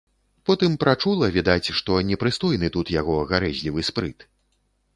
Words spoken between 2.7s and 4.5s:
тут яго гарэзлівы спрыт.